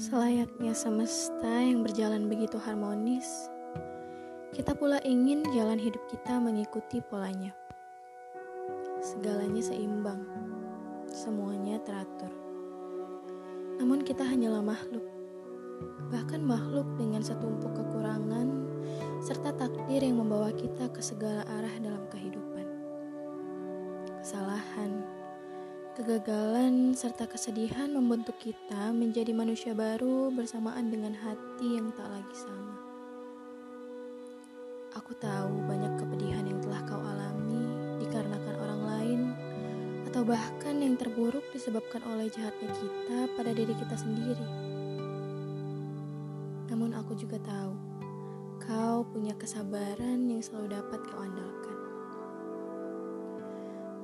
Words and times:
Selayaknya 0.00 0.72
semesta 0.72 1.60
yang 1.60 1.84
berjalan 1.84 2.24
begitu 2.24 2.56
harmonis, 2.56 3.52
kita 4.48 4.72
pula 4.72 4.96
ingin 5.04 5.44
jalan 5.52 5.76
hidup 5.76 6.00
kita 6.08 6.40
mengikuti 6.40 7.04
polanya. 7.04 7.52
Segalanya 9.04 9.60
seimbang, 9.60 10.24
semuanya 11.04 11.76
teratur. 11.84 12.32
Namun 13.76 14.00
kita 14.00 14.24
hanyalah 14.24 14.64
makhluk, 14.64 15.04
bahkan 16.08 16.48
makhluk 16.48 16.88
dengan 16.96 17.20
setumpuk 17.20 17.76
kekurangan 17.76 18.72
serta 19.20 19.52
takdir 19.52 20.00
yang 20.00 20.16
membawa 20.16 20.48
kita 20.56 20.88
ke 20.88 21.04
segala 21.04 21.44
arah 21.44 21.76
dalam 21.76 22.08
kehidupan. 22.08 22.49
Kegagalan 26.10 26.90
serta 26.98 27.22
kesedihan 27.30 27.86
membentuk 27.86 28.34
kita 28.42 28.90
menjadi 28.90 29.30
manusia 29.30 29.78
baru 29.78 30.34
bersamaan 30.34 30.90
dengan 30.90 31.14
hati 31.14 31.78
yang 31.78 31.94
tak 31.94 32.10
lagi 32.10 32.34
sama. 32.34 32.74
Aku 34.98 35.14
tahu 35.22 35.70
banyak 35.70 36.02
kepedihan 36.02 36.42
yang 36.50 36.58
telah 36.66 36.82
kau 36.82 36.98
alami 36.98 37.62
dikarenakan 38.02 38.54
orang 38.58 38.82
lain, 38.90 39.20
atau 40.10 40.26
bahkan 40.26 40.82
yang 40.82 40.98
terburuk 40.98 41.46
disebabkan 41.54 42.02
oleh 42.02 42.26
jahatnya 42.26 42.74
kita 42.74 43.30
pada 43.38 43.54
diri 43.54 43.74
kita 43.78 43.94
sendiri. 43.94 44.48
Namun, 46.74 46.90
aku 46.98 47.14
juga 47.14 47.38
tahu 47.38 47.78
kau 48.58 49.06
punya 49.14 49.38
kesabaran 49.38 50.26
yang 50.26 50.42
selalu 50.42 50.74
dapat 50.74 51.06
kau 51.06 51.22
andalkan. 51.22 51.78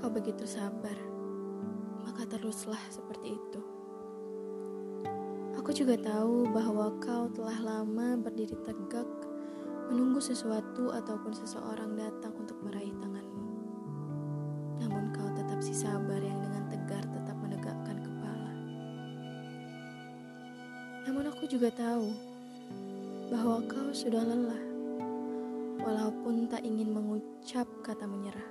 Kau 0.00 0.08
begitu 0.08 0.48
sabar 0.48 1.19
maka 2.20 2.36
teruslah 2.36 2.84
seperti 2.92 3.32
itu. 3.32 3.60
Aku 5.56 5.72
juga 5.72 5.96
tahu 5.96 6.52
bahwa 6.52 6.92
kau 7.00 7.32
telah 7.32 7.56
lama 7.64 8.20
berdiri 8.20 8.60
tegak 8.60 9.08
menunggu 9.88 10.20
sesuatu 10.20 10.92
ataupun 10.92 11.32
seseorang 11.32 11.96
datang 11.96 12.36
untuk 12.36 12.60
meraih 12.60 12.92
tanganmu. 13.00 13.48
Namun 14.84 15.16
kau 15.16 15.32
tetap 15.32 15.64
si 15.64 15.72
sabar 15.72 16.20
yang 16.20 16.36
dengan 16.44 16.68
tegar 16.68 17.00
tetap 17.08 17.40
menegakkan 17.40 17.96
kepala. 18.04 18.52
Namun 21.08 21.24
aku 21.24 21.48
juga 21.48 21.72
tahu 21.72 22.12
bahwa 23.32 23.64
kau 23.64 23.96
sudah 23.96 24.28
lelah, 24.28 24.64
walaupun 25.80 26.52
tak 26.52 26.68
ingin 26.68 26.92
mengucap 26.92 27.64
kata 27.80 28.04
menyerah. 28.04 28.50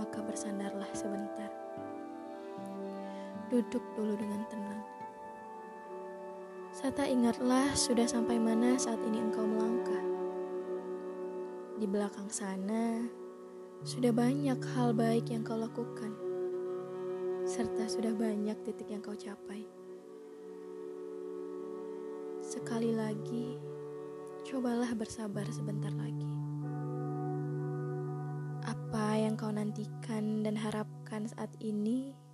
Maka 0.00 0.24
bersandarlah 0.24 0.88
sebentar. 0.96 1.68
Duduk 3.48 3.80
dulu 3.96 4.12
dengan 4.12 4.44
tenang. 4.52 4.82
Serta 6.68 7.08
ingatlah 7.08 7.72
sudah 7.72 8.04
sampai 8.04 8.36
mana 8.36 8.76
saat 8.76 9.00
ini 9.08 9.24
engkau 9.24 9.48
melangkah. 9.48 10.04
Di 11.80 11.88
belakang 11.88 12.28
sana, 12.28 13.08
sudah 13.88 14.12
banyak 14.12 14.60
hal 14.76 14.92
baik 14.92 15.32
yang 15.32 15.40
kau 15.40 15.56
lakukan. 15.56 16.12
Serta 17.48 17.88
sudah 17.88 18.12
banyak 18.12 18.60
titik 18.68 18.92
yang 18.92 19.00
kau 19.00 19.16
capai. 19.16 19.64
Sekali 22.44 22.92
lagi, 22.92 23.56
cobalah 24.44 24.92
bersabar 24.92 25.48
sebentar 25.48 25.90
lagi. 25.96 26.32
Apa 28.68 29.16
yang 29.16 29.40
kau 29.40 29.48
nantikan 29.48 30.44
dan 30.44 30.52
harapkan 30.52 31.24
saat 31.24 31.56
ini 31.64 32.27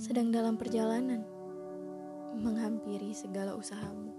sedang 0.00 0.32
dalam 0.32 0.56
perjalanan 0.56 1.20
menghampiri 2.40 3.12
segala 3.12 3.52
usahamu. 3.52 4.16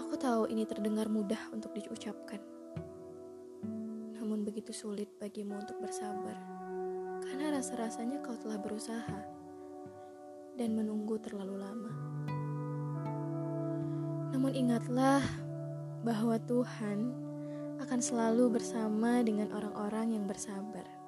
Aku 0.00 0.16
tahu 0.16 0.48
ini 0.48 0.64
terdengar 0.64 1.12
mudah 1.12 1.52
untuk 1.52 1.76
diucapkan, 1.76 2.40
namun 4.16 4.40
begitu 4.40 4.72
sulit 4.72 5.12
bagimu 5.20 5.60
untuk 5.60 5.76
bersabar 5.84 6.34
karena 7.28 7.60
rasa-rasanya 7.60 8.24
kau 8.24 8.36
telah 8.40 8.56
berusaha 8.56 9.20
dan 10.56 10.70
menunggu 10.72 11.20
terlalu 11.20 11.60
lama. 11.60 11.92
Namun 14.32 14.52
ingatlah 14.56 15.20
bahwa 16.02 16.40
Tuhan 16.40 17.12
akan 17.84 18.00
selalu 18.00 18.60
bersama 18.60 19.20
dengan 19.20 19.52
orang-orang 19.52 20.16
yang 20.16 20.24
bersabar. 20.24 21.03